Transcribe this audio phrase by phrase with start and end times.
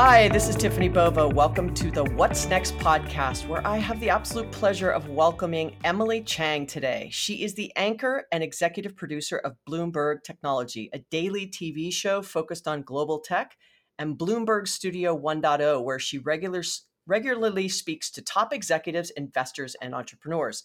[0.00, 1.26] Hi, this is Tiffani Bova.
[1.26, 6.20] Welcome to the What's Next podcast, where I have the absolute pleasure of welcoming Emily
[6.20, 7.08] Chang today.
[7.10, 12.68] She is the anchor and executive producer of Bloomberg Technology, a daily TV show focused
[12.68, 13.56] on global tech,
[13.98, 16.62] and Bloomberg Studio 1.0, where she regular,
[17.08, 20.62] regularly speaks to top executives, investors, and entrepreneurs.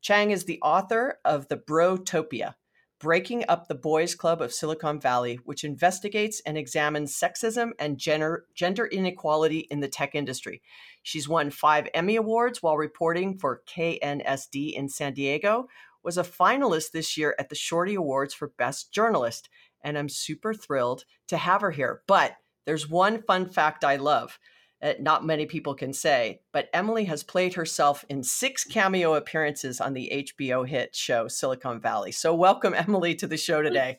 [0.00, 2.54] Chang is the author of The Brotopia,
[3.02, 8.46] Breaking Up the Boys Club of Silicon Valley, which investigates and examines sexism and gender,
[8.54, 10.62] gender inequality in the tech industry.
[11.02, 15.66] She's won five Emmy Awards while reporting for KNSD in San Diego,
[16.04, 19.48] was a finalist this year at the Shorty Awards for Best Journalist,
[19.82, 22.02] and I'm super thrilled to have her here.
[22.06, 24.38] But there's one fun fact I love
[24.82, 29.80] Uh, not many people can say, but Emily has played herself in six cameo appearances
[29.80, 32.10] on the HBO hit show Silicon Valley.
[32.10, 33.96] So, welcome, Emily, to the show today.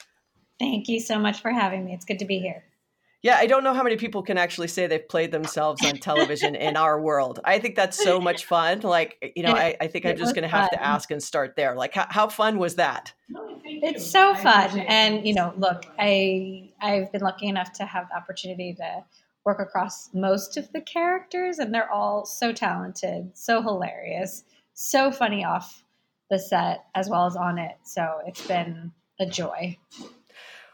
[0.60, 1.94] Thank you so much for having me.
[1.94, 2.64] It's good to be here.
[3.24, 6.56] Yeah, I don't know how many people can actually say they've played themselves on television
[6.56, 7.40] in our world.
[7.46, 8.82] I think that's so much fun.
[8.82, 11.56] Like, you know, I, I think I'm just going to have to ask and start
[11.56, 11.74] there.
[11.74, 13.14] Like, how, how fun was that?
[13.64, 14.78] It's so fun.
[14.78, 19.06] And, you know, look, I I've been lucky enough to have the opportunity to
[19.46, 25.44] work across most of the characters, and they're all so talented, so hilarious, so funny
[25.44, 25.84] off
[26.30, 27.76] the set as well as on it.
[27.84, 29.78] So it's been a joy.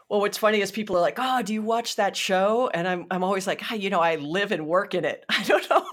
[0.08, 3.06] Well, what's funny is people are like, "Oh, do you watch that show?" And I'm
[3.12, 5.24] I'm always like, "Hey, you know, I live and work in it.
[5.28, 5.86] I don't know.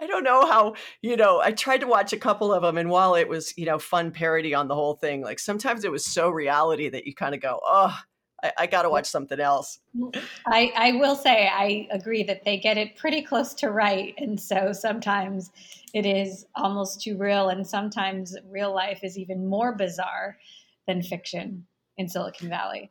[0.00, 0.74] I don't know how.
[1.00, 3.66] You know, I tried to watch a couple of them, and while it was you
[3.66, 7.14] know fun parody on the whole thing, like sometimes it was so reality that you
[7.14, 7.96] kind of go, "Oh,
[8.42, 9.78] I, I got to watch something else.
[10.46, 14.40] I, I will say I agree that they get it pretty close to right, and
[14.40, 15.50] so sometimes
[15.94, 20.38] it is almost too real, and sometimes real life is even more bizarre
[20.86, 21.66] than fiction
[21.96, 22.90] in Silicon Valley.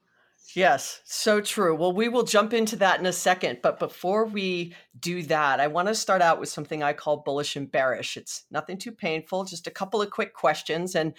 [0.56, 1.76] Yes, so true.
[1.76, 3.60] Well, we will jump into that in a second.
[3.64, 7.56] But before we do that, I want to start out with something I call bullish
[7.56, 8.18] and bearish.
[8.18, 10.96] It's nothing too painful, just a couple of quick questions.
[10.96, 11.14] And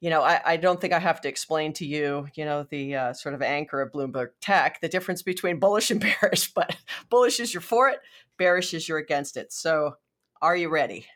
[0.00, 2.94] you know, I, I, don't think I have to explain to you, you know, the
[2.94, 6.52] uh, sort of anchor of Bloomberg Tech, the difference between bullish and bearish.
[6.52, 6.76] But
[7.10, 8.00] bullish is you're for it,
[8.38, 9.52] bearish is you're against it.
[9.52, 9.96] So,
[10.40, 11.06] are you ready?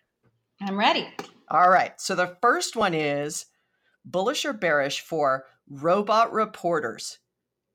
[0.60, 1.08] I'm ready.
[1.50, 1.98] All right.
[2.00, 3.46] So the first one is
[4.04, 7.18] bullish or bearish for robot reporters.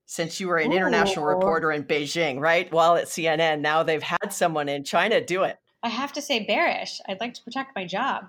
[0.06, 0.76] Since you were an Ooh.
[0.76, 2.72] international reporter in Beijing, right?
[2.72, 5.58] While at CNN, now they've had someone in China do it.
[5.84, 7.00] I have to say bearish.
[7.08, 8.26] I'd like to protect my job.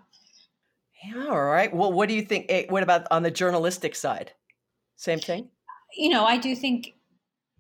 [1.04, 1.74] Yeah, all right.
[1.74, 2.46] Well, what do you think?
[2.48, 4.32] Eh, what about on the journalistic side?
[4.96, 5.48] Same thing?
[5.96, 6.94] You know, I do think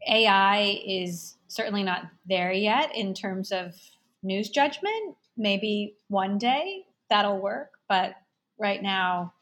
[0.06, 3.74] AI is certainly not there yet in terms of
[4.22, 5.16] news judgment.
[5.36, 8.14] Maybe one day that'll work, but
[8.58, 9.32] right now,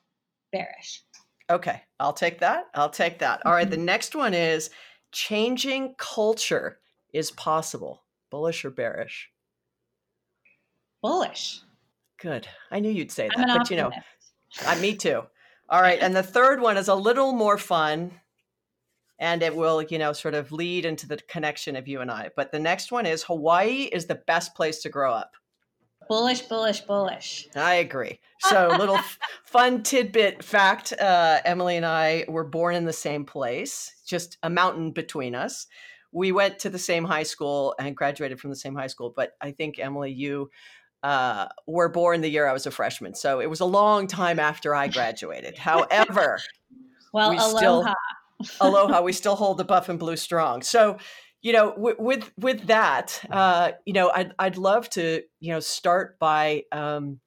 [0.53, 1.03] bearish.
[1.51, 2.69] Okay, I'll take that.
[2.75, 3.45] I'll take that.
[3.45, 3.87] All right, the mm-hmm.
[3.87, 4.71] next one is
[5.13, 6.79] changing culture
[7.13, 8.03] is possible.
[8.31, 9.31] Bullish or bearish?
[11.03, 11.63] Bullish.
[12.21, 12.49] Good.
[12.71, 13.71] I knew you'd say that, but optimist.
[13.71, 13.91] you know,
[14.67, 15.23] I, me too.
[15.69, 18.11] All right, and the third one is a little more fun,
[19.21, 22.31] and it will, you know, sort of lead into the connection of you and I.
[22.37, 25.33] But the next one is Hawaii is the best place to grow up.
[26.09, 27.49] Bullish, bullish, bullish.
[27.55, 28.21] I agree.
[28.41, 29.01] So, little
[29.45, 34.49] fun tidbit fact: uh, Emily and I were born in the same place, just a
[34.49, 35.67] mountain between us.
[36.13, 39.13] We went to the same high school and graduated from the same high school.
[39.15, 40.51] But I think Emily, you
[41.03, 43.15] uh, were born the year I was a freshman.
[43.15, 45.59] So it was a long time after I graduated.
[45.59, 46.39] However,
[47.13, 47.57] well, we aloha.
[47.57, 47.95] Still,
[48.61, 49.03] aloha.
[49.03, 50.63] We still hold the buff and blue strong.
[50.63, 50.99] So,
[51.43, 55.61] you know, w- with with that, uh, you know, I'd I'd love to, you know,
[55.61, 57.21] start by, um,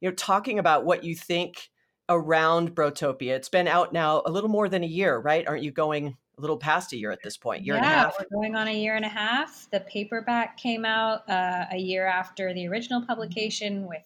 [0.00, 1.70] you know, talking about what you think
[2.08, 3.34] around Brotopia.
[3.34, 5.46] It's been out now a little more than a year, right?
[5.46, 7.88] Aren't you going a little past a year at this point, year yeah, and a
[7.88, 8.14] half.
[8.18, 9.68] We're going on a year and a half.
[9.72, 13.08] The paperback came out uh, a year after the original mm-hmm.
[13.08, 14.02] publication with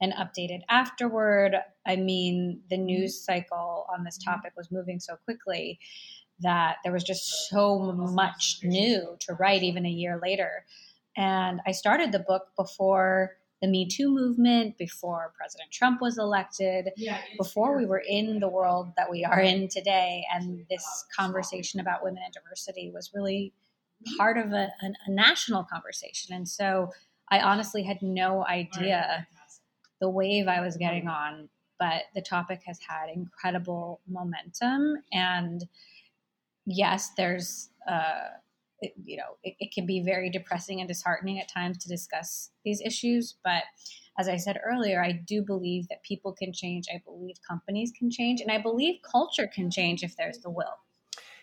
[0.00, 1.56] an updated afterward.
[1.86, 2.86] I mean, the mm-hmm.
[2.86, 4.32] news cycle on this mm-hmm.
[4.32, 5.78] topic was moving so quickly
[6.40, 10.64] that there was just so much new to write even a year later.
[11.16, 16.90] And I started the book before the Me Too movement, before President Trump was elected,
[16.96, 20.24] yeah, before we were in the world that we are in today.
[20.32, 23.52] And this conversation about women and diversity was really
[24.18, 26.34] part of a, a, a national conversation.
[26.34, 26.90] And so
[27.30, 29.26] I honestly had no idea
[30.00, 31.48] the wave I was getting on,
[31.78, 35.02] but the topic has had incredible momentum.
[35.12, 35.64] And
[36.66, 38.28] yes, there's, uh,
[38.80, 42.50] it, you know, it, it can be very depressing and disheartening at times to discuss
[42.64, 43.36] these issues.
[43.42, 43.62] But
[44.18, 46.86] as I said earlier, I do believe that people can change.
[46.92, 50.78] I believe companies can change, and I believe culture can change if there's the will.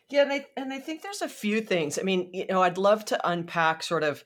[0.09, 1.97] Yeah, and I and I think there's a few things.
[1.97, 4.24] I mean, you know, I'd love to unpack sort of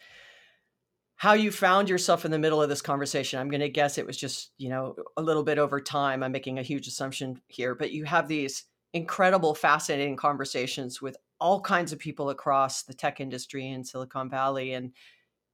[1.18, 3.40] how you found yourself in the middle of this conversation.
[3.40, 6.22] I'm going to guess it was just, you know, a little bit over time.
[6.22, 11.62] I'm making a huge assumption here, but you have these incredible, fascinating conversations with all
[11.62, 14.74] kinds of people across the tech industry in Silicon Valley.
[14.74, 14.94] And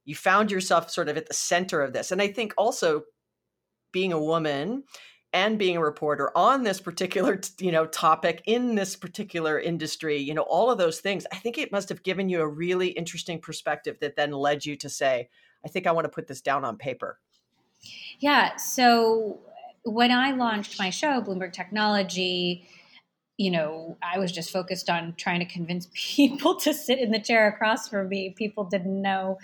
[0.04, 2.10] you found yourself sort of at the center of this.
[2.10, 3.02] And I think also
[3.92, 4.84] being a woman
[5.34, 10.32] and being a reporter on this particular you know topic in this particular industry you
[10.32, 13.38] know all of those things i think it must have given you a really interesting
[13.38, 15.28] perspective that then led you to say
[15.64, 17.18] i think i want to put this down on paper
[18.20, 19.40] yeah so
[19.84, 22.66] when i launched my show bloomberg technology
[23.36, 27.20] you know i was just focused on trying to convince people to sit in the
[27.20, 29.38] chair across from me people didn't know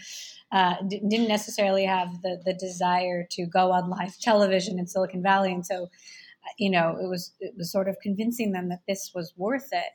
[0.52, 5.52] uh, didn't necessarily have the the desire to go on live television in Silicon Valley,
[5.52, 9.12] and so uh, you know it was it was sort of convincing them that this
[9.14, 9.92] was worth it.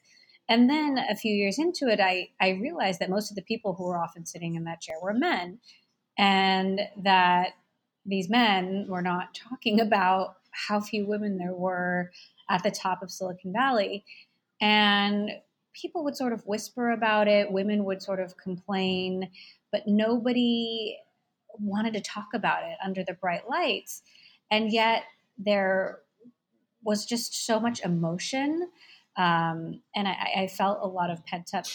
[0.47, 3.73] And then a few years into it, I I realized that most of the people
[3.73, 5.59] who were often sitting in that chair were men,
[6.17, 7.49] and that
[8.05, 10.37] these men were not talking about
[10.67, 12.11] how few women there were
[12.49, 14.05] at the top of Silicon Valley,
[14.61, 15.31] and
[15.73, 17.51] people would sort of whisper about it.
[17.51, 19.29] Women would sort of complain
[19.75, 20.97] but nobody
[21.59, 24.03] wanted to talk about it under the bright lights.
[24.49, 25.03] And yet
[25.37, 25.99] there
[26.81, 28.69] was just so much emotion.
[29.17, 31.65] Um, and I, I, felt a lot of pent up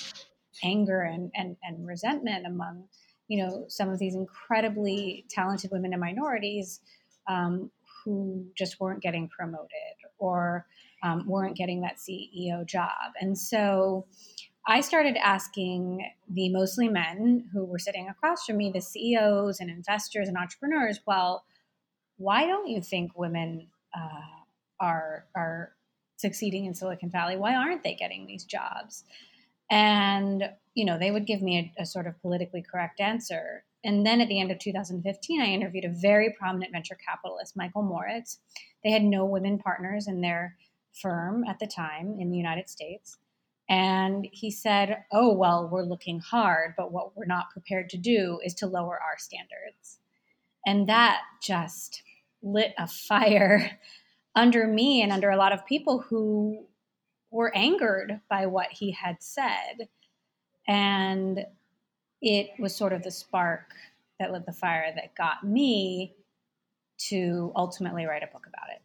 [0.65, 2.85] anger and, and, and resentment among,
[3.29, 6.81] you know, some of these incredibly talented women and minorities
[7.29, 7.71] um,
[8.05, 9.69] who just weren't getting promoted
[10.19, 10.67] or
[11.03, 13.13] um, weren't getting that CEO job.
[13.21, 14.07] And so
[14.67, 19.71] I started asking the mostly men who were sitting across from me, the CEOs and
[19.71, 21.45] investors and entrepreneurs, well,
[22.19, 24.21] why don't you think women uh,
[24.79, 25.73] are are
[26.17, 27.37] succeeding in Silicon Valley?
[27.37, 29.05] Why aren't they getting these jobs?
[29.71, 33.65] And you know, they would give me a, a sort of politically correct answer.
[33.85, 37.83] And then at the end of 2015, I interviewed a very prominent venture capitalist, Michael
[37.83, 38.39] Moritz.
[38.85, 40.57] They had no women partners in their
[40.93, 43.19] firm at the time in the United States.
[43.69, 48.41] And he said, Oh, well, we're looking hard, but what we're not prepared to do
[48.45, 49.99] is to lower our standards.
[50.67, 52.03] And that just
[52.43, 53.79] lit a fire
[54.35, 56.67] under me and under a lot of people who
[57.31, 59.89] were angered by what he had said.
[60.67, 61.47] And
[62.21, 63.75] it was sort of the spark
[64.19, 66.15] that lit the fire that got me
[66.99, 68.83] to ultimately write a book about it.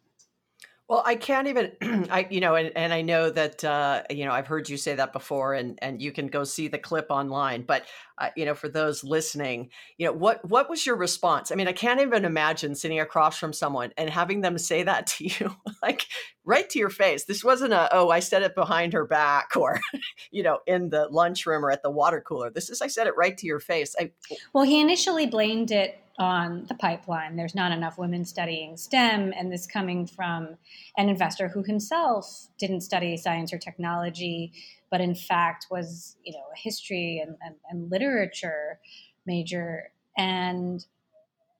[0.88, 1.72] Well, I can't even,
[2.10, 4.94] I you know, and, and I know that uh, you know I've heard you say
[4.94, 7.62] that before, and and you can go see the clip online.
[7.62, 7.86] But
[8.18, 11.50] uh, you know, for those listening, you know, what what was your response?
[11.50, 15.08] I mean, I can't even imagine sitting across from someone and having them say that
[15.08, 16.06] to you, like
[16.44, 17.24] right to your face.
[17.24, 19.80] This wasn't a oh, I said it behind her back, or
[20.30, 22.50] you know, in the lunchroom or at the water cooler.
[22.50, 23.96] This is I said it right to your face.
[23.98, 24.12] I,
[24.52, 27.36] well, he initially blamed it on the pipeline.
[27.36, 30.56] There's not enough women studying STEM, and this coming from
[30.96, 34.52] an investor who himself didn't study science or technology,
[34.90, 38.78] but in fact was, you know, a history and, and, and literature
[39.26, 40.86] major, and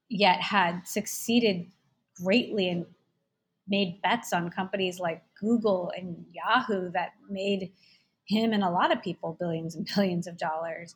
[0.08, 1.66] yet had succeeded
[2.22, 2.86] greatly and
[3.68, 7.72] made bets on companies like Google and Yahoo that made
[8.26, 10.94] him and a lot of people billions and billions of dollars.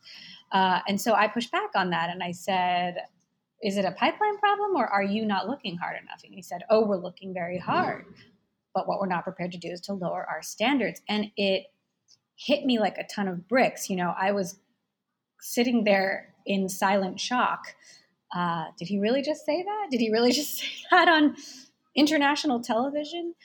[0.51, 2.97] Uh, and so I pushed back on that and I said,
[3.63, 6.23] is it a pipeline problem or are you not looking hard enough?
[6.23, 8.05] And he said, oh, we're looking very hard.
[8.73, 11.01] But what we're not prepared to do is to lower our standards.
[11.07, 11.65] And it
[12.35, 13.89] hit me like a ton of bricks.
[13.89, 14.59] You know, I was
[15.41, 17.75] sitting there in silent shock.
[18.33, 19.87] Uh, did he really just say that?
[19.91, 21.35] Did he really just say that on
[21.95, 23.35] international television?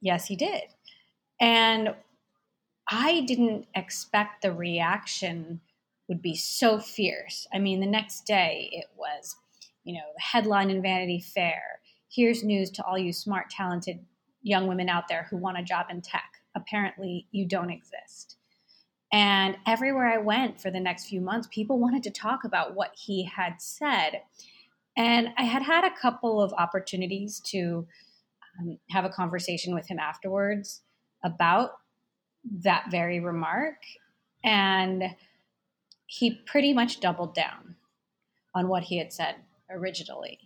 [0.00, 0.62] Yes, he did.
[1.40, 1.94] And
[2.88, 5.60] I didn't expect the reaction
[6.12, 7.46] would be so fierce.
[7.54, 9.34] I mean, the next day it was,
[9.82, 11.80] you know, the headline in Vanity Fair.
[12.10, 14.04] Here's news to all you smart, talented
[14.42, 16.30] young women out there who want a job in tech.
[16.54, 18.36] Apparently, you don't exist.
[19.10, 22.90] And everywhere I went for the next few months, people wanted to talk about what
[22.94, 24.20] he had said.
[24.98, 27.86] And I had had a couple of opportunities to
[28.60, 30.82] um, have a conversation with him afterwards
[31.24, 31.70] about
[32.64, 33.76] that very remark.
[34.44, 35.04] And
[36.12, 37.74] he pretty much doubled down
[38.54, 39.34] on what he had said
[39.70, 40.38] originally.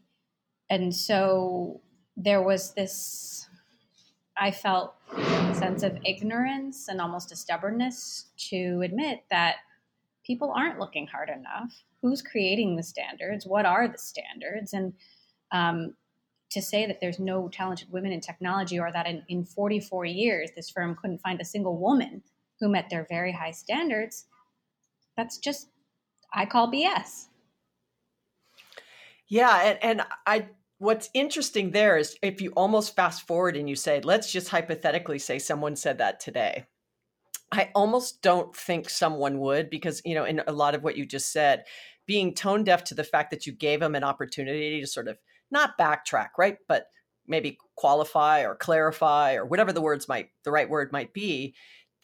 [0.70, 1.80] And so
[2.16, 3.48] there was this,
[4.36, 4.94] I felt,
[5.54, 9.56] sense of ignorance and almost a stubbornness to admit that
[10.24, 11.72] people aren't looking hard enough.
[12.00, 13.44] Who's creating the standards?
[13.44, 14.72] What are the standards?
[14.72, 14.92] And
[15.50, 15.94] um,
[16.50, 20.50] to say that there's no talented women in technology or that in, in 44 years
[20.54, 22.22] this firm couldn't find a single woman
[22.60, 24.26] who met their very high standards
[25.16, 25.68] that's just
[26.32, 27.26] I call BS.
[29.28, 33.76] Yeah, and and I what's interesting there is if you almost fast forward and you
[33.76, 36.66] say, let's just hypothetically say someone said that today.
[37.52, 41.06] I almost don't think someone would because, you know, in a lot of what you
[41.06, 41.64] just said,
[42.06, 45.16] being tone deaf to the fact that you gave them an opportunity to sort of
[45.50, 46.58] not backtrack, right?
[46.68, 46.86] But
[47.26, 51.54] maybe qualify or clarify or whatever the words might, the right word might be,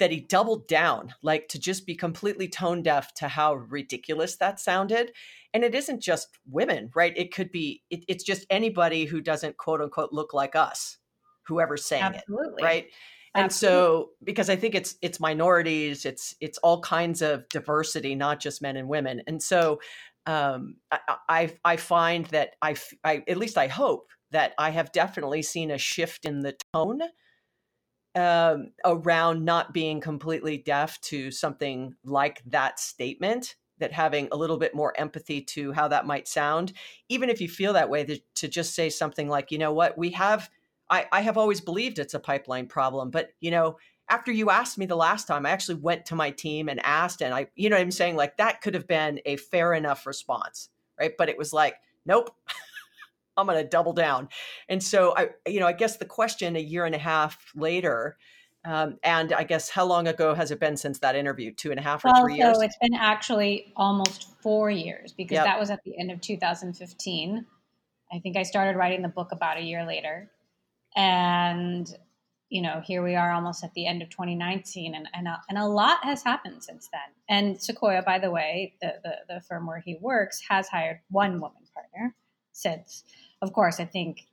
[0.02, 4.58] that he doubled down, like to just be completely tone deaf to how ridiculous that
[4.58, 5.12] sounded.
[5.54, 7.12] And it isn't just women, right?
[7.16, 10.98] It could be, it, it's just anybody who doesn't quote unquote look like us,
[11.46, 12.62] whoever's saying Absolutely.
[12.62, 12.86] it, right?
[13.36, 13.78] And Absolutely.
[13.78, 18.60] so because I think it's it's minorities, it's it's all kinds of diversity, not just
[18.60, 19.22] men and women.
[19.28, 19.78] And so
[20.26, 24.90] um, I, I, I find that I, I at least I hope that I have
[24.90, 27.02] definitely seen a shift in the tone
[28.14, 34.58] um, around not being completely deaf to something like that statement that having a little
[34.58, 36.72] bit more empathy to how that might sound.
[37.08, 38.04] Even if you feel that way
[38.36, 39.96] to, just say something like you know what?
[39.96, 40.50] We have
[40.90, 43.76] I, I have always believed it's a pipeline problem but you know
[44.08, 47.22] after you asked me the last time i actually went to my team and asked
[47.22, 48.16] and i you know i'm saying?
[48.16, 51.12] Like that could have been a fair enough response right?
[51.16, 52.34] But it was like nope
[53.36, 54.28] I'm going to double down.
[54.68, 58.16] And so I, you know, I guess the question a year and a half later,
[58.64, 61.52] um, and I guess how long ago has it been since that interview?
[61.52, 62.56] Two and a half or well, three years?
[62.56, 65.44] So it's been actually almost four years because yep.
[65.44, 67.46] that was at the end of 2015.
[68.12, 70.30] I think I started writing the book about a year later.
[70.94, 71.88] And,
[72.50, 75.58] you know, here we are almost at the end of 2019 and, and, a, and
[75.58, 77.00] a lot has happened since then.
[77.28, 81.40] And Sequoia, by the way, the, the, the firm where he works has hired one
[81.40, 82.14] woman partner
[82.52, 83.04] since
[83.42, 84.28] of course, I think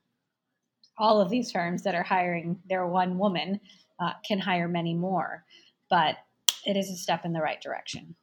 [0.98, 3.60] all of these firms that are hiring their one woman
[4.00, 5.44] uh, can hire many more,
[5.90, 6.18] but
[6.66, 8.16] it is a step in the right direction.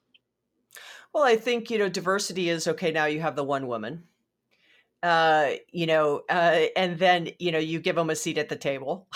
[1.12, 2.92] Well, I think you know diversity is okay.
[2.92, 4.04] Now you have the one woman,
[5.02, 8.56] uh, you know, uh, and then you know you give them a seat at the
[8.56, 9.08] table,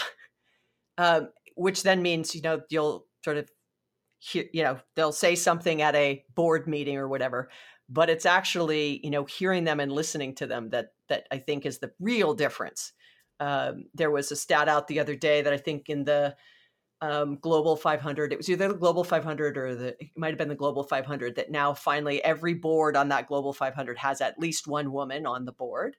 [0.99, 3.51] um, which then means you know you'll sort of,
[4.19, 7.51] hear, you know, they'll say something at a board meeting or whatever,
[7.91, 11.67] but it's actually you know hearing them and listening to them that that I think
[11.67, 12.93] is the real difference.
[13.41, 16.37] Um, there was a stat out the other day that I think in the
[17.03, 20.49] um, Global 500, it was either the Global 500 or the it might have been
[20.49, 24.67] the Global 500 that now finally every board on that Global 500 has at least
[24.67, 25.97] one woman on the board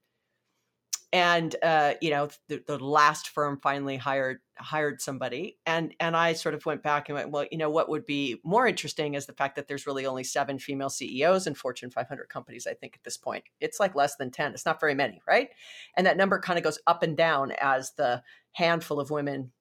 [1.14, 6.34] and uh, you know the, the, last firm finally hired hired somebody and and i
[6.34, 9.26] sort of went back and went well you know what would be more interesting is
[9.26, 12.96] the fact that there's really only seven female ceos in fortune 500 companies i think
[12.96, 15.50] at this point it's like less than 10 it's not very many right
[15.98, 18.22] and that number kind of goes up and down as the
[18.54, 19.52] handful of women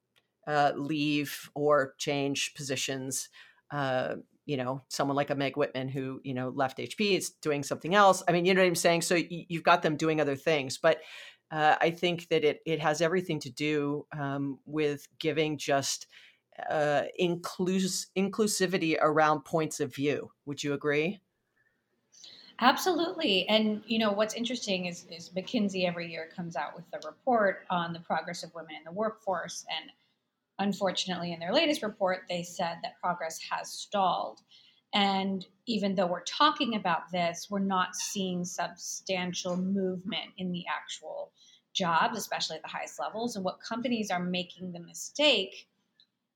[0.47, 3.29] uh, leave or change positions
[3.73, 4.17] uh,
[4.51, 7.95] you know, someone like a Meg Whitman who, you know, left HP is doing something
[7.95, 8.21] else.
[8.27, 9.03] I mean, you know what I'm saying?
[9.03, 10.99] So you've got them doing other things, but
[11.51, 16.07] uh, I think that it it has everything to do um, with giving just
[16.69, 20.31] uh, inclus- inclusivity around points of view.
[20.47, 21.21] Would you agree?
[22.61, 23.49] Absolutely.
[23.49, 27.65] And you know what's interesting is, is McKinsey every year comes out with a report
[27.71, 29.65] on the progress of women in the workforce.
[29.81, 29.91] And
[30.59, 34.41] unfortunately, in their latest report, they said that progress has stalled.
[34.93, 41.33] And even though we're talking about this, we're not seeing substantial movement in the actual
[41.73, 43.37] jobs, especially at the highest levels.
[43.37, 45.69] And what companies are making the mistake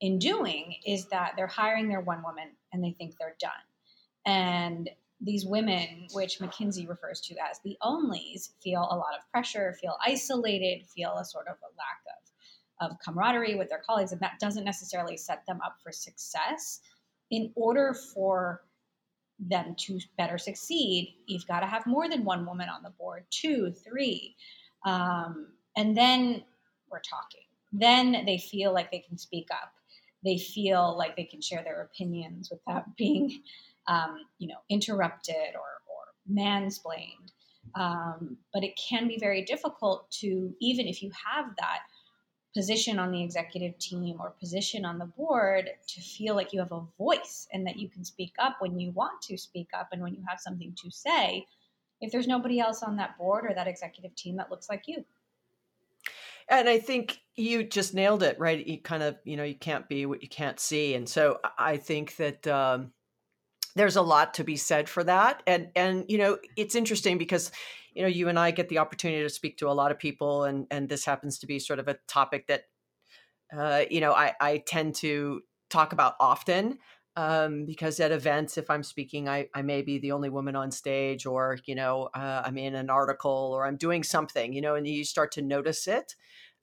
[0.01, 3.51] in doing is that they're hiring their one woman and they think they're done.
[4.25, 9.77] And these women, which McKinsey refers to as the onlys, feel a lot of pressure,
[9.81, 12.03] feel isolated, feel a sort of a lack
[12.81, 14.13] of, of camaraderie with their colleagues.
[14.13, 16.81] And that doesn't necessarily set them up for success
[17.35, 18.63] in order for
[19.41, 23.25] them to better succeed, you've got to have more than one woman on the board,
[23.31, 24.37] two, three.
[24.87, 26.45] Um, and then
[26.91, 27.41] we're talking.
[27.73, 29.73] Then they feel like they can speak up.
[30.25, 33.43] They feel like they can share their opinions without being,
[33.89, 37.33] um, you know, interrupted or, or mansplained.
[37.75, 41.81] Um, but it can be very difficult to, even if you have that,
[42.55, 46.73] position on the executive team or position on the board to feel like you have
[46.73, 50.01] a voice and that you can speak up when you want to speak up and
[50.01, 51.45] when you have something to say
[52.01, 55.05] if there's nobody else on that board or that executive team that looks like you.
[56.49, 58.65] And i think you just nailed it right?
[58.65, 60.95] You kind of you know you can't be what you can't see.
[60.95, 62.93] And so i think that um,
[63.77, 67.51] there's a lot to be said for that and and you know it's interesting because
[67.95, 70.45] you know you and i get the opportunity to speak to a lot of people
[70.45, 72.65] and and this happens to be sort of a topic that
[73.57, 76.79] uh, you know I, I tend to talk about often
[77.17, 80.71] um, because at events, if I'm speaking, I, I may be the only woman on
[80.71, 84.75] stage, or you know, uh, I'm in an article, or I'm doing something, you know,
[84.75, 86.15] and you start to notice it.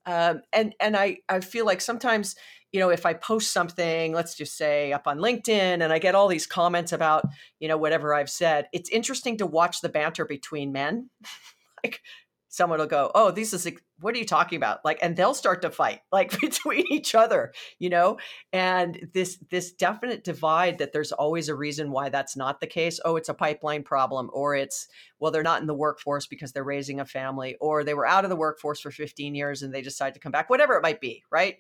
[0.06, 2.36] Um, and and I I feel like sometimes
[2.72, 6.16] you know if I post something, let's just say up on LinkedIn, and I get
[6.16, 7.26] all these comments about
[7.60, 11.10] you know whatever I've said, it's interesting to watch the banter between men.
[11.84, 12.02] like
[12.50, 13.68] someone will go, "Oh, this is
[14.02, 17.54] what are you talking about?" Like, and they'll start to fight like between each other,
[17.80, 18.18] you know.
[18.52, 23.00] And this this definite divide that there's always a reason why that's not the case.
[23.06, 24.88] Oh, it's a pipeline problem, or it's
[25.20, 28.26] well, they're not in the workforce because they're raising a family, or they were out
[28.26, 30.50] of the workforce for 15 years and they decide to come back.
[30.50, 31.58] Whatever it might be, right?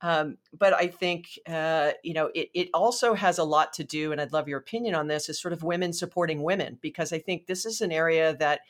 [0.00, 4.12] Um, but I think uh, you know it, it also has a lot to do,
[4.12, 5.28] and I'd love your opinion on this.
[5.28, 8.60] Is sort of women supporting women because I think this is an area that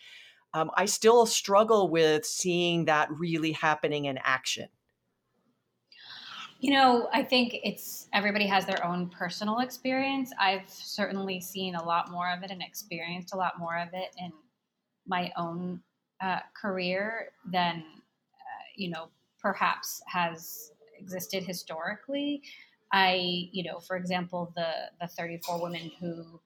[0.54, 4.68] um, I still struggle with seeing that really happening in action.
[6.60, 10.30] You know, I think it's everybody has their own personal experience.
[10.40, 14.14] I've certainly seen a lot more of it and experienced a lot more of it
[14.16, 14.32] in
[15.06, 15.82] my own
[16.22, 19.08] uh, career than, uh, you know,
[19.40, 22.42] perhaps has existed historically.
[22.92, 24.70] I, you know, for example, the
[25.00, 26.40] the 34 women who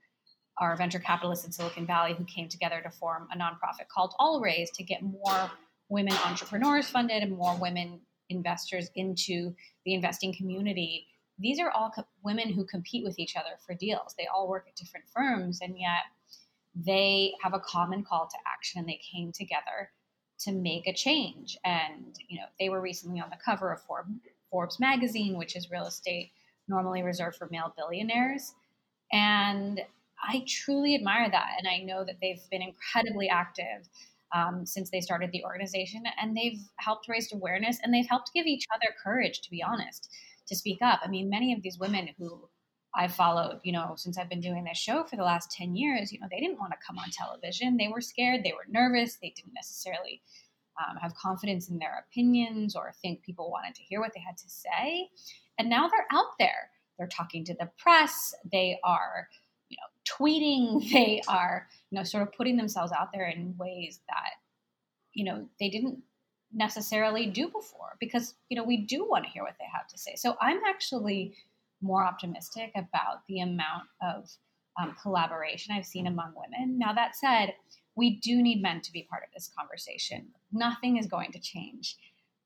[0.60, 4.40] are venture capitalists in Silicon Valley who came together to form a nonprofit called All
[4.40, 5.50] Raise to get more
[5.88, 11.06] women entrepreneurs funded and more women investors into the investing community.
[11.38, 14.14] These are all co- women who compete with each other for deals.
[14.18, 16.02] They all work at different firms, and yet
[16.74, 19.90] they have a common call to action and they came together
[20.40, 21.56] to make a change.
[21.64, 23.80] And you know, they were recently on the cover of
[24.50, 26.32] Forbes magazine, which is real estate
[26.68, 28.54] normally reserved for male billionaires.
[29.10, 29.80] And
[30.22, 31.50] I truly admire that.
[31.58, 33.88] And I know that they've been incredibly active
[34.34, 38.46] um, since they started the organization and they've helped raise awareness and they've helped give
[38.46, 40.10] each other courage, to be honest,
[40.48, 41.00] to speak up.
[41.02, 42.48] I mean, many of these women who
[42.94, 46.12] I've followed, you know, since I've been doing this show for the last 10 years,
[46.12, 47.76] you know, they didn't want to come on television.
[47.76, 50.22] They were scared, they were nervous, they didn't necessarily
[50.78, 54.38] um, have confidence in their opinions or think people wanted to hear what they had
[54.38, 55.08] to say.
[55.58, 56.70] And now they're out there.
[56.98, 59.28] They're talking to the press, they are
[59.68, 64.00] you know tweeting they are you know sort of putting themselves out there in ways
[64.08, 64.30] that
[65.12, 65.98] you know they didn't
[66.52, 69.98] necessarily do before because you know we do want to hear what they have to
[69.98, 70.14] say.
[70.16, 71.34] So i'm actually
[71.80, 74.28] more optimistic about the amount of
[74.80, 76.78] um, collaboration i've seen among women.
[76.78, 77.54] Now that said
[77.96, 80.28] we do need men to be part of this conversation.
[80.52, 81.96] Nothing is going to change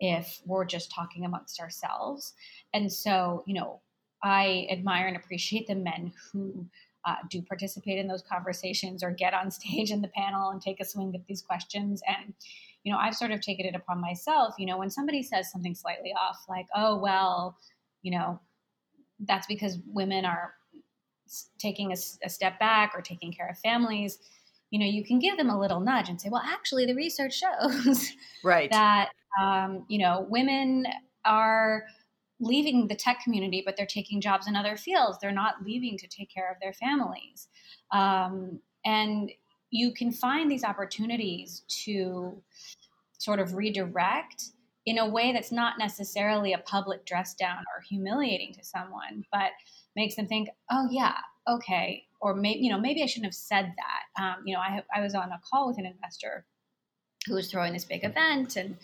[0.01, 2.33] if we're just talking amongst ourselves.
[2.75, 3.81] And so you know
[4.25, 6.67] i admire and appreciate the men who
[7.05, 10.81] uh, do participate in those conversations or get on stage in the panel and take
[10.81, 12.03] a swing at these questions.
[12.07, 12.35] And,
[12.85, 15.75] you know, I've sort of taken it upon myself, you know, when somebody says something
[15.75, 17.57] slightly off, like, oh, well,
[18.03, 18.41] you know,
[19.21, 20.55] that's because women are
[21.59, 24.19] taking a, a step back or taking care of families
[24.73, 27.41] you know you can give them a little nudge and say well actually the research
[27.63, 28.11] shows
[28.43, 29.11] right that
[29.41, 30.85] um, you know women
[31.25, 31.85] are
[32.41, 35.19] leaving the tech community, but they're taking jobs in other fields.
[35.21, 37.49] They're not leaving to take care of their families.
[37.93, 39.31] Um, and
[39.71, 42.43] you can find these opportunities to
[43.19, 44.51] sort of redirect
[44.85, 49.53] in a way that's not necessarily a public dress down or humiliating to someone, but
[49.95, 51.17] makes them think, oh, yeah,
[51.49, 52.05] okay.
[52.21, 54.23] Or maybe, you know, maybe I shouldn't have said that.
[54.23, 56.45] Um, you know, I, I was on a call with an investor
[57.27, 58.77] who was throwing this big event and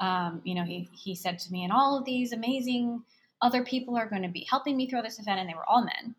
[0.00, 3.02] um, you know, he, he said to me, and all of these amazing
[3.42, 5.84] other people are going to be helping me throw this event, and they were all
[5.84, 6.14] men.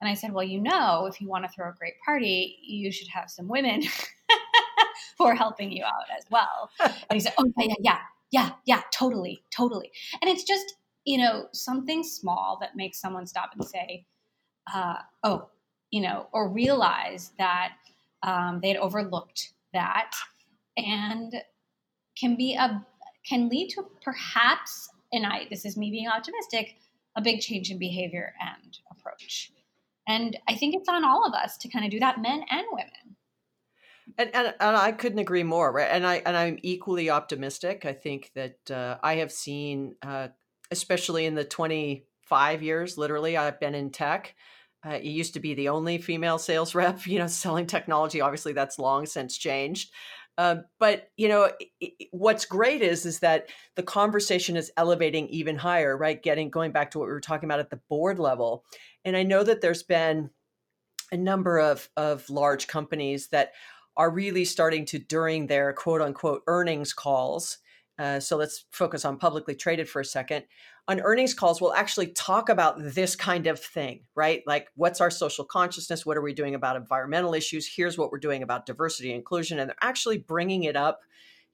[0.00, 2.92] And I said, well, you know, if you want to throw a great party, you
[2.92, 3.82] should have some women
[5.18, 6.70] who are helping you out as well.
[6.80, 7.98] And he said, oh, yeah, yeah,
[8.30, 9.90] yeah, yeah, totally, totally.
[10.20, 14.04] And it's just, you know, something small that makes someone stop and say,
[14.72, 15.48] uh, oh,
[15.90, 17.72] you know, or realize that
[18.22, 20.10] um, they had overlooked that
[20.76, 21.34] and
[22.18, 22.84] can be a
[23.26, 26.76] can lead to perhaps, and I this is me being optimistic,
[27.16, 29.52] a big change in behavior and approach.
[30.08, 32.66] And I think it's on all of us to kind of do that, men and
[32.70, 33.16] women.
[34.18, 35.72] And, and, and I couldn't agree more.
[35.72, 35.88] Right?
[35.90, 37.84] And I and I'm equally optimistic.
[37.84, 40.28] I think that uh, I have seen, uh,
[40.70, 44.34] especially in the 25 years, literally, I've been in tech.
[44.86, 48.20] Uh, it used to be the only female sales rep, you know, selling technology.
[48.20, 49.90] Obviously, that's long since changed.
[50.38, 55.56] Uh, but you know it, what's great is is that the conversation is elevating even
[55.56, 56.22] higher right?
[56.22, 58.64] Getting going back to what we were talking about at the board level.
[59.04, 60.30] And i know that there's been
[61.12, 63.52] a number of of large companies that
[63.96, 67.58] are really starting to during their quote unquote earnings calls
[67.98, 70.44] uh, so let's focus on publicly traded for a second
[70.88, 74.42] on earnings calls we'll actually talk about this kind of thing, right?
[74.46, 76.06] Like, what's our social consciousness?
[76.06, 77.68] What are we doing about environmental issues?
[77.72, 79.58] Here's what we're doing about diversity and inclusion.
[79.58, 81.00] And they're actually bringing it up,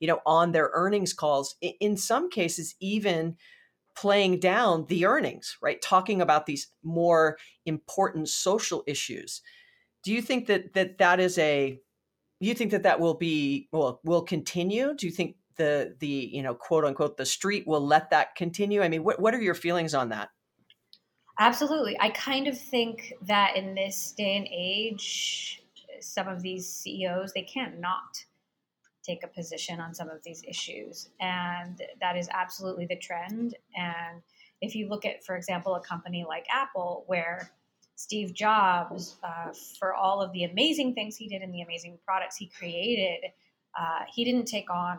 [0.00, 1.56] you know, on their earnings calls.
[1.80, 3.36] In some cases, even
[3.94, 5.80] playing down the earnings, right?
[5.80, 9.42] Talking about these more important social issues.
[10.02, 11.80] Do you think that that that is a
[12.40, 14.94] you think that that will be well will continue?
[14.94, 18.82] Do you think the the you know quote unquote the street will let that continue?
[18.82, 20.30] I mean, what what are your feelings on that?
[21.38, 25.62] Absolutely, I kind of think that in this day and age,
[26.00, 28.24] some of these CEOs they can't not
[29.02, 33.56] take a position on some of these issues, and that is absolutely the trend.
[33.76, 34.22] And
[34.60, 37.50] if you look at, for example, a company like Apple, where
[37.96, 42.36] Steve Jobs, uh, for all of the amazing things he did and the amazing products
[42.36, 43.30] he created,
[43.78, 44.98] uh, he didn't take on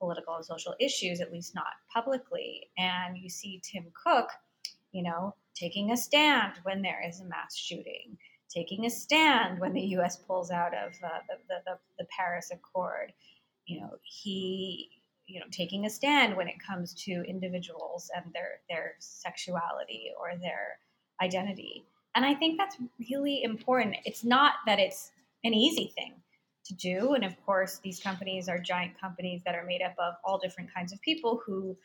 [0.00, 2.68] political and social issues, at least not publicly.
[2.78, 4.30] And you see Tim Cook,
[4.92, 8.16] you know, taking a stand when there is a mass shooting,
[8.48, 10.16] taking a stand when the U.S.
[10.16, 13.12] pulls out of uh, the, the, the Paris Accord.
[13.66, 14.90] You know, he,
[15.26, 20.36] you know, taking a stand when it comes to individuals and their their sexuality or
[20.38, 20.78] their
[21.22, 21.84] identity.
[22.16, 22.76] And I think that's
[23.08, 23.96] really important.
[24.04, 25.12] It's not that it's
[25.44, 26.14] an easy thing
[26.66, 27.14] to do.
[27.14, 30.72] And of course, these companies are giant companies that are made up of all different
[30.72, 31.76] kinds of people who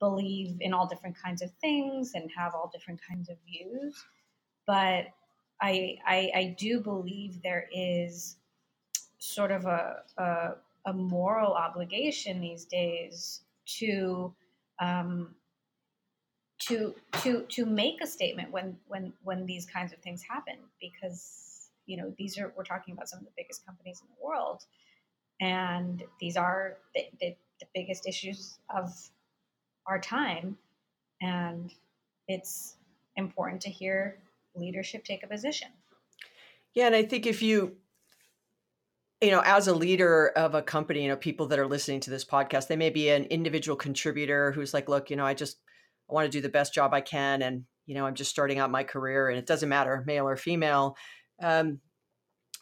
[0.00, 4.04] believe in all different kinds of things and have all different kinds of views.
[4.66, 5.06] But
[5.60, 8.36] I, I, I do believe there is
[9.18, 10.50] sort of a, a,
[10.86, 13.40] a moral obligation these days
[13.78, 14.34] to
[14.80, 15.34] um,
[16.60, 21.53] to to to make a statement when when when these kinds of things happen because
[21.86, 24.62] you know, these are, we're talking about some of the biggest companies in the world.
[25.40, 28.92] And these are the, the, the biggest issues of
[29.86, 30.56] our time.
[31.20, 31.72] And
[32.28, 32.76] it's
[33.16, 34.18] important to hear
[34.54, 35.68] leadership take a position.
[36.74, 36.86] Yeah.
[36.86, 37.76] And I think if you,
[39.20, 42.10] you know, as a leader of a company, you know, people that are listening to
[42.10, 45.58] this podcast, they may be an individual contributor who's like, look, you know, I just
[46.10, 47.42] I want to do the best job I can.
[47.42, 50.36] And, you know, I'm just starting out my career and it doesn't matter, male or
[50.36, 50.96] female
[51.44, 51.80] um,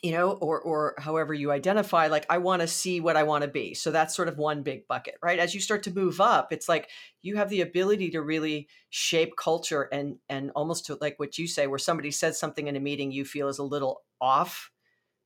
[0.02, 3.42] you know, or or however you identify, like I want to see what I want
[3.42, 3.72] to be.
[3.72, 5.38] So that's sort of one big bucket, right?
[5.38, 6.90] As you start to move up, it's like
[7.22, 11.46] you have the ability to really shape culture and and almost to like what you
[11.46, 14.72] say, where somebody says something in a meeting you feel is a little off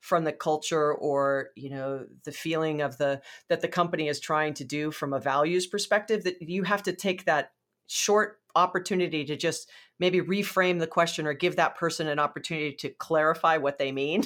[0.00, 4.52] from the culture or you know the feeling of the that the company is trying
[4.52, 7.52] to do from a values perspective that you have to take that
[7.86, 12.90] short opportunity to just maybe reframe the question or give that person an opportunity to
[12.90, 14.24] clarify what they mean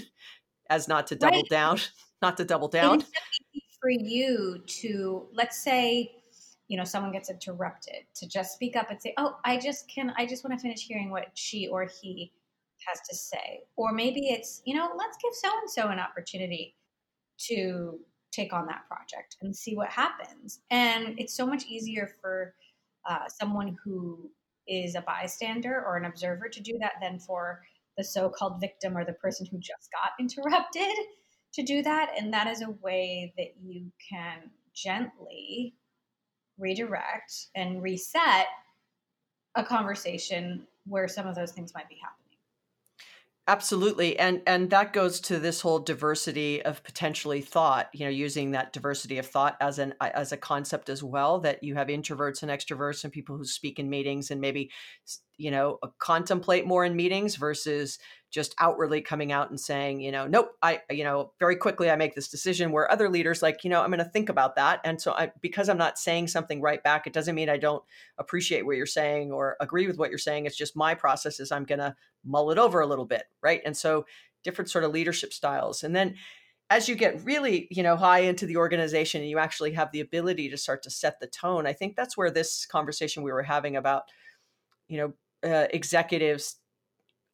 [0.69, 1.51] as not to double right.
[1.51, 1.79] down
[2.23, 3.05] not to double down.
[3.81, 6.13] for you to let's say
[6.69, 10.13] you know someone gets interrupted to just speak up and say oh i just can
[10.19, 12.31] i just want to finish hearing what she or he
[12.87, 13.61] has to say.
[13.77, 16.77] Or maybe it's you know let's give so and so an opportunity
[17.49, 17.99] to
[18.33, 20.61] take on that project and see what happens.
[20.71, 22.55] And it's so much easier for
[23.09, 24.31] uh, someone who
[24.66, 27.61] is a bystander or an observer to do that than for
[27.96, 30.94] the so-called victim or the person who just got interrupted
[31.55, 32.12] to do that.
[32.18, 35.75] And that is a way that you can gently
[36.59, 38.46] redirect and reset
[39.57, 42.20] a conversation where some of those things might be happening
[43.51, 48.53] absolutely and and that goes to this whole diversity of potentially thought you know using
[48.53, 52.43] that diversity of thought as an as a concept as well that you have introverts
[52.43, 54.71] and extroverts and people who speak in meetings and maybe
[55.37, 57.99] you know uh, contemplate more in meetings versus
[58.31, 61.97] just outwardly coming out and saying you know nope i you know very quickly i
[61.97, 64.81] make this decision where other leaders like you know i'm going to think about that.
[64.85, 67.83] And so i because i'm not saying something right back it doesn't mean i don't
[68.19, 70.47] appreciate what you're saying or agree with what you're saying.
[70.47, 73.61] It's just my process is i'm going to mull it over a little bit right?
[73.64, 74.07] And so
[74.43, 75.83] different sort of leadership styles.
[75.83, 76.14] And then
[76.71, 80.01] as you get really you know high into the organization and you actually have the
[80.01, 83.43] ability to start to set the tone i think that's where this conversation we were
[83.43, 84.05] having about
[84.88, 85.12] you know
[85.51, 86.57] uh, executives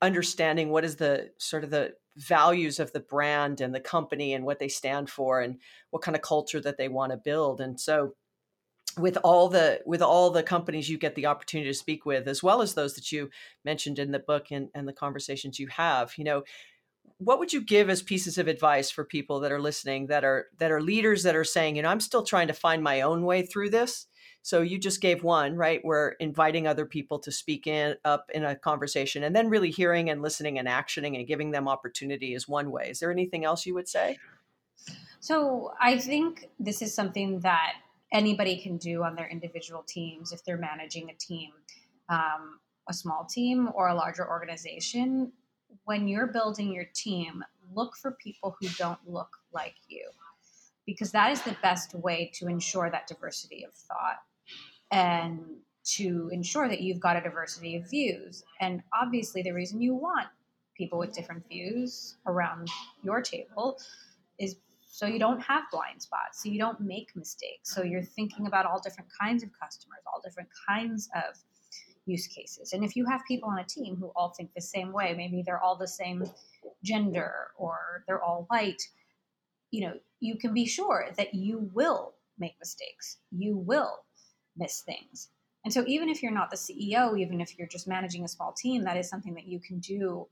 [0.03, 4.45] understanding what is the sort of the values of the brand and the company and
[4.45, 5.59] what they stand for and
[5.91, 7.61] what kind of culture that they want to build.
[7.61, 8.15] And so
[8.99, 12.43] with all the with all the companies you get the opportunity to speak with as
[12.43, 13.29] well as those that you
[13.65, 16.43] mentioned in the book and, and the conversations you have you know
[17.19, 20.47] what would you give as pieces of advice for people that are listening that are
[20.59, 23.23] that are leaders that are saying you know i'm still trying to find my own
[23.25, 24.07] way through this
[24.47, 25.81] so you just gave one, right?
[25.83, 30.09] We're inviting other people to speak in up in a conversation and then really hearing
[30.09, 32.91] and listening and actioning and giving them opportunity is one way.
[32.91, 34.19] Is there anything else you would say?
[35.19, 37.73] So I think this is something that
[38.13, 41.51] anybody can do on their individual teams if they're managing a team,
[42.09, 45.33] um, a small team or a larger organization.
[45.87, 47.43] When you're building your team,
[47.75, 50.09] look for people who don't look like you
[50.87, 54.19] because that is the best way to ensure that diversity of thought
[54.91, 55.41] and
[55.85, 58.45] to ensure that you've got a diversity of views.
[58.61, 60.29] And obviously, the reason you want
[60.77, 62.69] people with different views around
[63.03, 63.79] your table
[64.39, 64.57] is
[64.89, 67.75] so you don't have blind spots, so you don't make mistakes.
[67.75, 71.37] So you're thinking about all different kinds of customers, all different kinds of
[72.07, 72.73] use cases.
[72.73, 75.43] And if you have people on a team who all think the same way, maybe
[75.45, 76.25] they're all the same
[76.83, 78.83] gender or they're all white,
[79.71, 83.19] you know, you can be sure that you will make mistakes.
[83.31, 84.06] You will
[84.57, 85.29] miss things.
[85.65, 88.53] And so even if you're not the CEO, even if you're just managing a small
[88.53, 90.27] team, that is something that you can do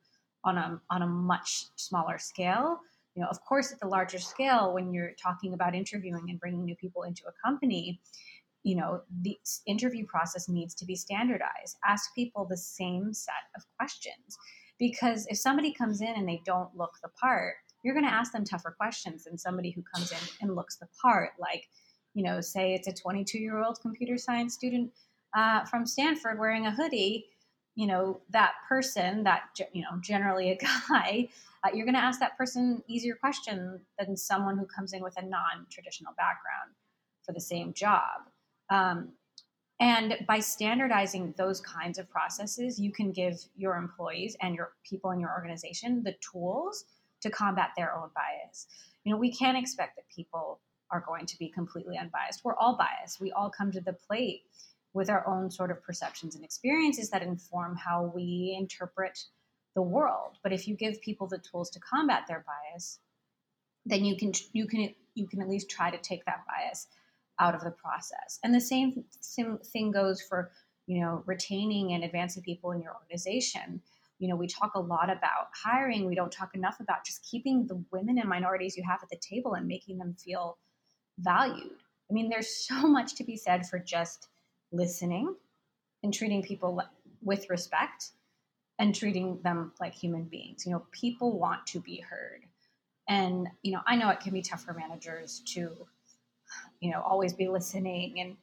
[0.45, 2.79] on a on a much smaller scale.
[3.15, 6.65] You know, of course, at the larger scale, when you're talking about interviewing and bringing
[6.65, 8.01] new people into a company,
[8.65, 11.77] you know, the interview process needs to be standardized.
[11.85, 14.37] Ask people the same set of questions.
[14.79, 18.33] Because if somebody comes in and they don't look the part, you're going to ask
[18.33, 21.31] them tougher questions than somebody who comes in and looks the part.
[21.39, 21.69] Like,
[22.15, 24.91] you know, say it's a 22 year old computer science student
[25.35, 27.27] uh, from Stanford wearing a hoodie,
[27.75, 30.57] you know, that person, that, you know, generally a
[30.89, 31.29] guy,
[31.65, 35.17] uh, you're going to ask that person easier question than someone who comes in with
[35.17, 36.73] a non traditional background
[37.25, 38.29] for the same job.
[38.71, 39.13] Um,
[39.81, 45.11] and by standardizing those kinds of processes, you can give your employees and your people
[45.11, 46.85] in your organization the tools
[47.23, 48.69] to combat their own bias.
[49.03, 52.45] You know, we can't expect that people are going to be completely unbiased.
[52.45, 53.21] We're all biased.
[53.21, 54.43] We all come to the plate
[54.93, 59.25] with our own sort of perceptions and experiences that inform how we interpret
[59.75, 60.39] the world.
[60.43, 63.01] But if you give people the tools to combat their bias,
[63.85, 66.87] then you can you can you can at least try to take that bias
[67.39, 68.39] out of the process.
[68.43, 70.51] And the same, same thing goes for
[70.87, 73.83] you know retaining and advancing people in your organization.
[74.21, 76.07] You know, we talk a lot about hiring.
[76.07, 79.19] We don't talk enough about just keeping the women and minorities you have at the
[79.19, 80.57] table and making them feel
[81.19, 81.77] valued.
[82.11, 84.29] I mean, there's so much to be said for just
[84.73, 85.35] listening
[86.03, 86.81] and treating people
[87.23, 88.11] with respect
[88.79, 90.67] and treating them like human beings.
[90.67, 92.43] You know, people want to be heard.
[93.09, 95.71] And, you know, I know it can be tough for managers to,
[96.81, 98.37] you know, always be listening and,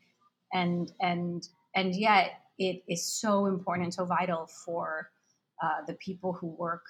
[0.54, 5.10] and, and, and yet it is so important and so vital for
[5.62, 6.86] uh, the people who work,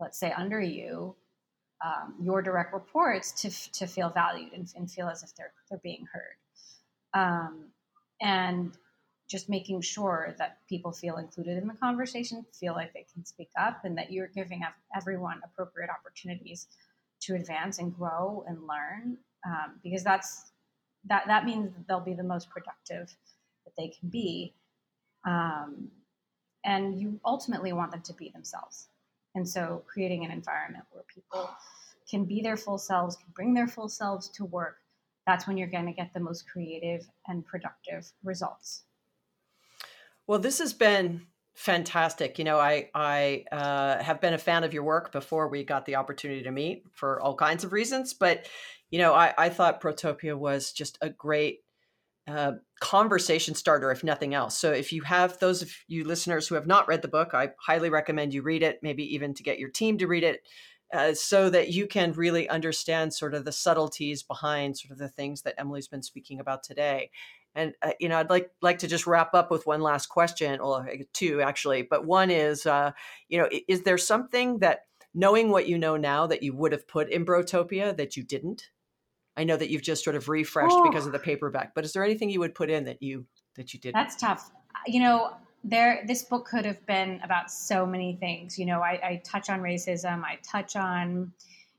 [0.00, 1.16] let's say, under you,
[1.84, 5.80] um, your direct reports to, to feel valued and, and, feel as if they're, they're
[5.82, 6.36] being heard.
[7.14, 7.66] Um,
[8.20, 8.72] and
[9.28, 13.48] just making sure that people feel included in the conversation, feel like they can speak
[13.58, 14.62] up, and that you're giving
[14.94, 16.66] everyone appropriate opportunities
[17.22, 19.16] to advance and grow and learn,
[19.46, 20.52] um, because that's
[21.08, 23.08] that that means that they'll be the most productive
[23.64, 24.52] that they can be,
[25.24, 25.88] um,
[26.64, 28.88] and you ultimately want them to be themselves.
[29.34, 30.84] And so, creating an environment
[31.32, 31.50] people
[32.10, 34.76] can be their full selves, can bring their full selves to work,
[35.26, 38.84] that's when you're going to get the most creative and productive results.
[40.26, 42.38] Well, this has been fantastic.
[42.38, 45.86] You know, I I uh, have been a fan of your work before we got
[45.86, 48.46] the opportunity to meet for all kinds of reasons, but
[48.90, 51.60] you know, I, I thought Brotopia was just a great
[52.26, 54.56] uh, conversation starter, if nothing else.
[54.56, 57.50] So, if you have those of you listeners who have not read the book, I
[57.58, 58.80] highly recommend you read it.
[58.82, 60.40] Maybe even to get your team to read it
[60.92, 65.08] uh, so that you can really understand sort of the subtleties behind sort of the
[65.08, 67.10] things that Emily's been speaking about today.
[67.54, 70.60] And uh, you know, I'd like like to just wrap up with one last question,
[70.60, 71.82] or two actually.
[71.82, 72.92] But one is, uh,
[73.28, 76.88] you know, is there something that knowing what you know now that you would have
[76.88, 78.70] put in Brotopia that you didn't?
[79.36, 80.88] I know that you've just sort of refreshed oh.
[80.88, 83.26] because of the paperback, but is there anything you would put in that you
[83.56, 83.94] that you didn't?
[83.94, 84.50] That's tough.
[84.86, 89.00] You know, there this book could have been about so many things you know I,
[89.02, 91.32] I, touch on racism i touch on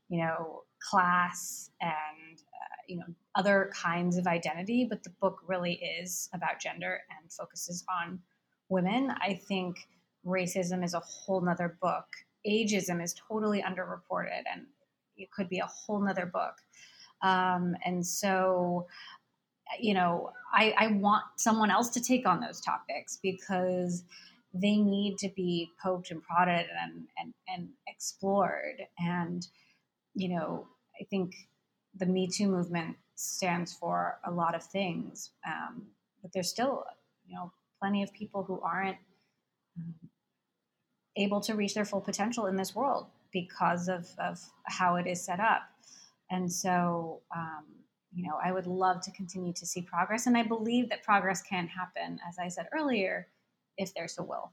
[0.08, 5.74] you know class and uh, you know other kinds of identity but the book really
[5.74, 8.20] is about gender and focuses on
[8.68, 9.12] women.
[9.20, 9.76] I think
[10.26, 12.06] racism is a whole nother book.
[12.46, 14.66] Ageism is totally underreported and
[15.16, 16.56] it could be a whole nother book.
[17.22, 18.86] Um, and so
[19.80, 24.04] you know, I, I want someone else to take on those topics because
[24.52, 28.82] they need to be poked and prodded and, and, and explored.
[28.98, 29.46] And,
[30.14, 30.68] you know,
[31.00, 31.34] I think
[31.96, 35.86] the Me Too movement stands for a lot of things, um,
[36.22, 36.84] but there's still,
[37.26, 38.98] you know, plenty of people who aren't
[39.76, 39.94] um,
[41.16, 45.20] able to reach their full potential in this world because of, of how it is
[45.20, 45.62] set up.
[46.30, 47.64] And so, um,
[48.14, 50.26] you know, I would love to continue to see progress.
[50.26, 53.28] And I believe that progress can happen, as I said earlier,
[53.76, 54.52] if there's a will.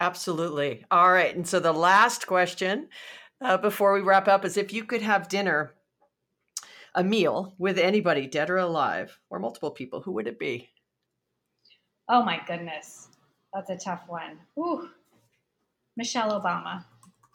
[0.00, 0.84] Absolutely.
[0.90, 1.34] All right.
[1.34, 2.88] And so the last question
[3.40, 5.74] uh, before we wrap up is if you could have dinner,
[6.94, 10.70] a meal with anybody, dead or alive, or multiple people, who would it be?
[12.08, 13.08] Oh my goodness.
[13.52, 14.38] That's a tough one.
[14.58, 14.88] Ooh.
[15.96, 16.84] Michelle Obama.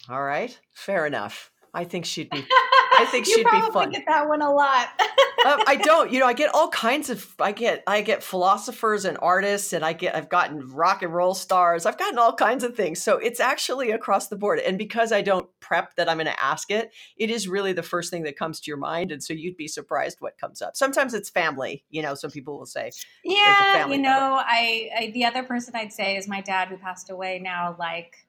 [0.10, 0.58] All right.
[0.74, 1.52] Fair enough.
[1.74, 2.46] I think she'd be
[3.00, 3.92] I think she'd be fun.
[3.92, 4.90] Get that one a lot.
[5.46, 6.12] um, I don't.
[6.12, 7.34] You know, I get all kinds of.
[7.40, 7.84] I get.
[7.88, 10.16] I get philosophers and artists, and I get.
[10.16, 11.86] I've gotten rock and roll stars.
[11.86, 13.02] I've gotten all kinds of things.
[13.02, 14.60] So it's actually across the board.
[14.60, 17.84] And because I don't prep that I'm going to ask it, it is really the
[17.84, 19.12] first thing that comes to your mind.
[19.12, 20.76] And so you'd be surprised what comes up.
[20.76, 21.84] Sometimes it's family.
[21.90, 22.92] You know, some people will say,
[23.24, 27.10] "Yeah, you know." I, I the other person I'd say is my dad, who passed
[27.10, 28.28] away now, like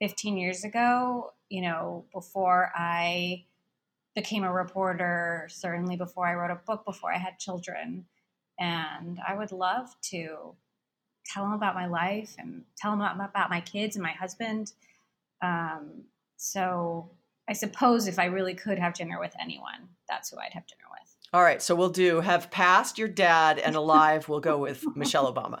[0.00, 1.32] 15 years ago.
[1.48, 3.44] You know, before I
[4.18, 8.04] became a reporter, certainly before I wrote a book, before I had children.
[8.58, 10.56] And I would love to
[11.24, 14.72] tell them about my life and tell them about, my kids and my husband.
[15.40, 16.02] Um,
[16.36, 17.12] so
[17.48, 20.88] I suppose if I really could have dinner with anyone, that's who I'd have dinner
[20.90, 21.16] with.
[21.32, 21.62] All right.
[21.62, 24.28] So we'll do have passed your dad and alive.
[24.28, 25.60] we'll go with Michelle Obama.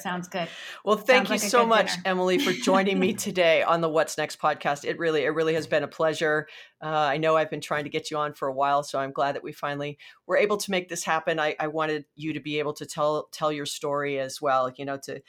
[0.00, 0.48] Sounds good.
[0.84, 2.02] well, thank Sounds you like so much, dinner.
[2.06, 4.84] Emily, for joining me today on the What's Next podcast.
[4.84, 6.48] It really, it really has been a pleasure.
[6.82, 9.12] Uh, I know I've been trying to get you on for a while, so I'm
[9.12, 11.38] glad that we finally were able to make this happen.
[11.38, 14.70] I, I wanted you to be able to tell tell your story as well.
[14.76, 15.20] You know, to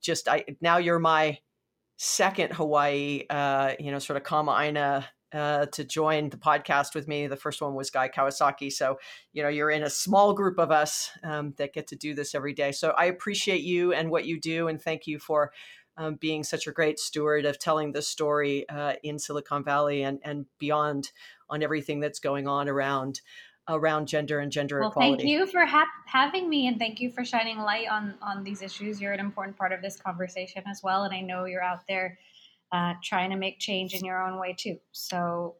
[0.00, 1.38] just I now you're my
[1.98, 7.06] second Hawaii, uh, you know, sort of kama aina uh, to join the podcast with
[7.06, 7.26] me.
[7.26, 8.72] The first one was Guy Kawasaki.
[8.72, 8.98] So,
[9.32, 12.34] you know, you're in a small group of us um, that get to do this
[12.34, 12.72] every day.
[12.72, 14.68] So I appreciate you and what you do.
[14.68, 15.52] And thank you for
[15.98, 20.20] um, being such a great steward of telling the story uh, in Silicon Valley and,
[20.24, 21.10] and beyond
[21.50, 23.20] on everything that's going on around
[23.68, 25.24] around gender and gender well, equality.
[25.24, 28.62] Thank you for ha- having me, and thank you for shining light on on these
[28.62, 29.00] issues.
[29.00, 32.16] You're an important part of this conversation as well, and I know you're out there
[32.72, 34.78] uh, trying to make change in your own way too.
[34.92, 35.56] So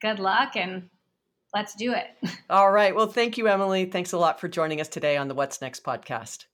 [0.00, 0.88] good luck and
[1.54, 2.06] let's do it.
[2.50, 2.94] All right.
[2.94, 3.86] Well, thank you, Emily.
[3.86, 6.46] Thanks a lot for joining us today on the What's Next podcast.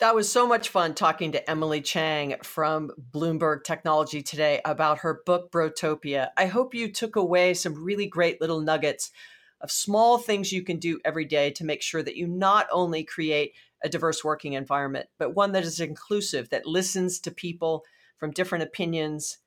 [0.00, 5.22] That was so much fun talking to Emily Chang from Bloomberg Technology today about her
[5.26, 6.28] book, Brotopia.
[6.36, 9.10] I hope you took away some really great little nuggets
[9.60, 13.02] of small things you can do every day to make sure that you not only
[13.02, 17.84] create a diverse working environment, but one that is inclusive, that listens to people
[18.18, 19.38] from different opinions,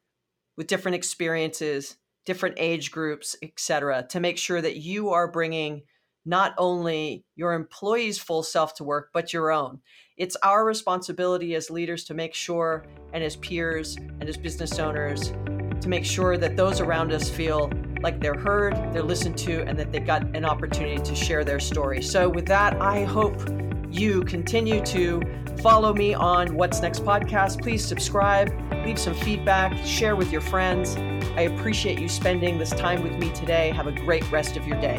[0.58, 5.84] with different experiences, different age groups, etc., to make sure that you are bringing
[6.26, 9.80] not only your employees' full self to work, but your own.
[10.18, 15.34] It's our responsibility as leaders to make sure, and as peers and as business owners,
[15.82, 19.78] to make sure that those around us feel like they're heard, they're listened to, and
[19.80, 22.02] that they've got an opportunity to share their story.
[22.02, 23.42] So, with that, I hope
[23.92, 25.22] you continue to
[25.62, 27.62] follow me on What's Next podcast.
[27.62, 28.52] Please subscribe,
[28.86, 30.96] leave some feedback, share with your friends.
[31.36, 33.72] I appreciate you spending this time with me today.
[33.72, 34.98] Have a great rest of your day.